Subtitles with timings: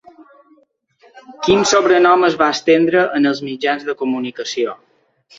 [1.47, 4.75] Quin sobrenom es va estendre en els mitjans de comunicació?